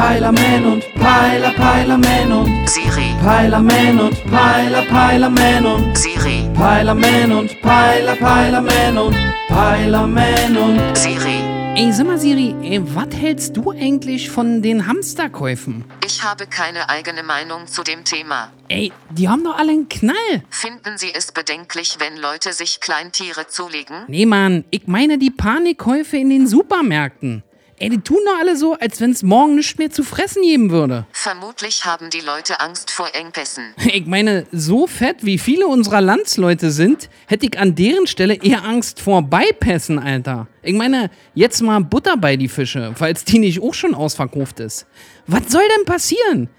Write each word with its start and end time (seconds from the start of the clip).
Peilerman 0.00 0.64
und 0.64 0.94
Peiler, 0.94 1.50
Peilerman 1.50 2.32
und 2.32 2.70
Siri, 2.70 3.14
Peilerman 3.22 4.00
und 4.00 4.30
Peiler, 4.30 4.82
Peilerman 4.86 5.66
und 5.66 5.98
Siri, 5.98 6.48
Peilerman 6.54 7.30
und 7.32 7.60
Peiler, 7.60 8.16
Peilerman 8.16 8.96
und 8.96 9.16
Peilerman 9.48 10.56
und 10.56 10.96
Siri. 10.96 11.42
Ey, 11.76 11.92
sag 11.92 12.06
mal, 12.06 12.16
Siri, 12.16 12.54
ey, 12.62 12.80
was 12.94 13.14
hältst 13.14 13.58
du 13.58 13.72
eigentlich 13.72 14.30
von 14.30 14.62
den 14.62 14.86
Hamsterkäufen? 14.86 15.84
Ich 16.02 16.24
habe 16.24 16.46
keine 16.46 16.88
eigene 16.88 17.22
Meinung 17.22 17.66
zu 17.66 17.82
dem 17.82 18.02
Thema. 18.02 18.50
Ey, 18.68 18.92
die 19.10 19.28
haben 19.28 19.44
doch 19.44 19.58
alle 19.58 19.72
einen 19.72 19.90
Knall. 19.90 20.42
Finden 20.48 20.96
Sie 20.96 21.12
es 21.12 21.30
bedenklich, 21.30 21.96
wenn 21.98 22.16
Leute 22.16 22.54
sich 22.54 22.80
Kleintiere 22.80 23.48
zulegen? 23.48 24.04
Nee, 24.08 24.24
Mann, 24.24 24.64
ich 24.70 24.86
meine 24.86 25.18
die 25.18 25.30
Panikkäufe 25.30 26.16
in 26.16 26.30
den 26.30 26.46
Supermärkten. 26.46 27.44
Ey, 27.82 27.88
die 27.88 28.00
tun 28.02 28.18
doch 28.26 28.38
alle 28.38 28.56
so, 28.56 28.74
als 28.74 29.00
wenn 29.00 29.10
es 29.10 29.22
morgen 29.22 29.54
nichts 29.54 29.78
mehr 29.78 29.90
zu 29.90 30.04
fressen 30.04 30.42
geben 30.42 30.70
würde. 30.70 31.06
Vermutlich 31.12 31.86
haben 31.86 32.10
die 32.10 32.20
Leute 32.20 32.60
Angst 32.60 32.90
vor 32.90 33.08
Engpässen. 33.14 33.74
Ich 33.92 34.04
meine, 34.06 34.46
so 34.52 34.86
fett 34.86 35.24
wie 35.24 35.38
viele 35.38 35.66
unserer 35.66 36.02
Landsleute 36.02 36.70
sind, 36.70 37.08
hätte 37.26 37.46
ich 37.46 37.58
an 37.58 37.74
deren 37.74 38.06
Stelle 38.06 38.34
eher 38.34 38.64
Angst 38.64 39.00
vor 39.00 39.22
Beipässen, 39.22 39.98
Alter. 39.98 40.46
Ich 40.62 40.74
meine, 40.74 41.10
jetzt 41.34 41.62
mal 41.62 41.80
Butter 41.80 42.18
bei 42.18 42.36
die 42.36 42.48
Fische, 42.48 42.92
falls 42.94 43.24
die 43.24 43.38
nicht 43.38 43.62
auch 43.62 43.72
schon 43.72 43.94
ausverkauft 43.94 44.60
ist. 44.60 44.86
Was 45.26 45.50
soll 45.50 45.64
denn 45.76 45.86
passieren? 45.86 46.50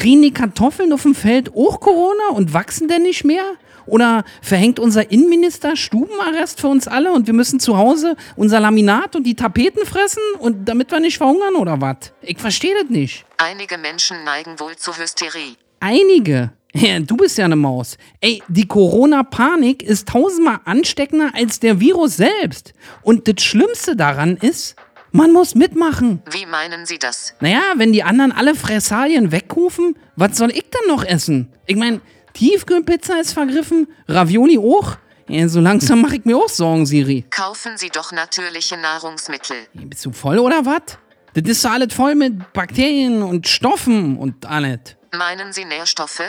Kriegen 0.00 0.22
die 0.22 0.32
Kartoffeln 0.32 0.94
auf 0.94 1.02
dem 1.02 1.14
Feld 1.14 1.54
auch 1.54 1.78
Corona 1.78 2.30
und 2.32 2.54
wachsen 2.54 2.88
denn 2.88 3.02
nicht 3.02 3.22
mehr? 3.22 3.44
Oder 3.84 4.24
verhängt 4.40 4.78
unser 4.78 5.10
Innenminister 5.10 5.76
Stubenarrest 5.76 6.58
für 6.58 6.68
uns 6.68 6.88
alle 6.88 7.12
und 7.12 7.26
wir 7.26 7.34
müssen 7.34 7.60
zu 7.60 7.76
Hause 7.76 8.16
unser 8.34 8.60
Laminat 8.60 9.14
und 9.14 9.24
die 9.24 9.34
Tapeten 9.34 9.84
fressen 9.84 10.22
und 10.38 10.66
damit 10.66 10.90
wir 10.90 11.00
nicht 11.00 11.18
verhungern 11.18 11.54
oder 11.54 11.82
was? 11.82 12.14
Ich 12.22 12.38
verstehe 12.38 12.74
das 12.80 12.88
nicht. 12.88 13.26
Einige 13.36 13.76
Menschen 13.76 14.24
neigen 14.24 14.58
wohl 14.58 14.74
zu 14.74 14.96
Hysterie. 14.96 15.56
Einige. 15.80 16.52
Ja, 16.72 17.00
du 17.00 17.16
bist 17.16 17.36
ja 17.36 17.46
eine 17.46 17.56
Maus. 17.56 17.98
Ey, 18.20 18.44
die 18.46 18.68
Corona-Panik 18.68 19.82
ist 19.82 20.06
tausendmal 20.06 20.60
ansteckender 20.64 21.32
als 21.34 21.58
der 21.58 21.80
Virus 21.80 22.16
selbst. 22.16 22.74
Und 23.02 23.26
das 23.26 23.42
Schlimmste 23.44 23.96
daran 23.96 24.36
ist, 24.36 24.76
man 25.12 25.32
muss 25.32 25.54
mitmachen. 25.54 26.22
Wie 26.30 26.46
meinen 26.46 26.86
Sie 26.86 26.98
das? 26.98 27.34
Naja, 27.40 27.62
wenn 27.76 27.92
die 27.92 28.02
anderen 28.02 28.32
alle 28.32 28.54
Fressalien 28.54 29.32
wegrufen, 29.32 29.96
was 30.16 30.36
soll 30.36 30.50
ich 30.50 30.66
dann 30.70 30.88
noch 30.88 31.04
essen? 31.04 31.52
Ich 31.66 31.76
mein, 31.76 32.00
Tiefkühlpizza 32.34 33.18
ist 33.20 33.32
vergriffen, 33.32 33.88
Ravioli 34.08 34.58
auch. 34.58 34.96
Ja, 35.28 35.48
so 35.48 35.60
langsam 35.60 36.00
mache 36.00 36.16
ich 36.16 36.24
mir 36.24 36.36
auch 36.36 36.48
Sorgen, 36.48 36.86
Siri. 36.86 37.24
Kaufen 37.30 37.76
Sie 37.76 37.88
doch 37.88 38.10
natürliche 38.12 38.76
Nahrungsmittel. 38.76 39.56
Bist 39.74 40.04
du 40.04 40.12
voll 40.12 40.38
oder 40.38 40.64
was? 40.66 40.98
Das 41.34 41.44
ist 41.48 41.64
doch 41.64 41.70
alles 41.70 41.94
voll 41.94 42.16
mit 42.16 42.52
Bakterien 42.52 43.22
und 43.22 43.46
Stoffen 43.46 44.16
und 44.16 44.46
alles. 44.46 44.80
Meinen 45.16 45.52
Sie 45.52 45.64
Nährstoffe? 45.64 46.22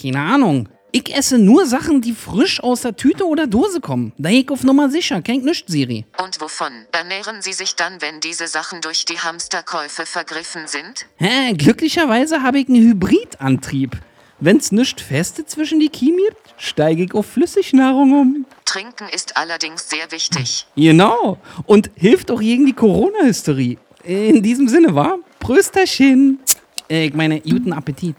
Keine 0.00 0.20
Ahnung. 0.20 0.68
Ich 0.96 1.12
esse 1.12 1.38
nur 1.38 1.66
Sachen, 1.66 2.02
die 2.02 2.12
frisch 2.12 2.62
aus 2.62 2.82
der 2.82 2.94
Tüte 2.94 3.26
oder 3.26 3.48
Dose 3.48 3.80
kommen. 3.80 4.12
Da 4.16 4.28
ich 4.28 4.48
auf 4.48 4.62
Nummer 4.62 4.88
sicher. 4.88 5.20
Kennt 5.22 5.44
nicht, 5.44 5.68
Siri. 5.68 6.04
Und 6.22 6.40
wovon 6.40 6.70
ernähren 6.92 7.42
Sie 7.42 7.52
sich 7.52 7.74
dann, 7.74 8.00
wenn 8.00 8.20
diese 8.20 8.46
Sachen 8.46 8.80
durch 8.80 9.04
die 9.04 9.18
Hamsterkäufe 9.18 10.06
vergriffen 10.06 10.68
sind? 10.68 11.06
Hä, 11.16 11.52
glücklicherweise 11.54 12.44
habe 12.44 12.60
ich 12.60 12.68
einen 12.68 12.90
Hybridantrieb. 12.90 13.96
Wenn's 14.38 14.70
nichts 14.70 15.02
Feste 15.02 15.44
zwischen 15.44 15.80
die 15.80 15.88
Kiemen 15.88 16.20
gibt, 16.28 16.54
steige 16.58 17.02
ich 17.02 17.12
auf 17.12 17.26
Flüssignahrung 17.26 18.12
um. 18.12 18.46
Trinken 18.64 19.08
ist 19.12 19.36
allerdings 19.36 19.90
sehr 19.90 20.12
wichtig. 20.12 20.64
Genau. 20.76 21.38
Und 21.66 21.90
hilft 21.96 22.30
auch 22.30 22.40
gegen 22.40 22.66
die 22.66 22.72
Corona-Hysterie. 22.72 23.78
In 24.04 24.44
diesem 24.44 24.68
Sinne, 24.68 24.94
wa? 24.94 25.16
Prösterchen. 25.40 26.38
Äh, 26.88 27.06
Ich 27.06 27.14
meine, 27.14 27.40
guten 27.40 27.72
Appetit. 27.72 28.14